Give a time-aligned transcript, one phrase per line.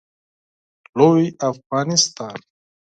[0.97, 2.37] لوی افغانستان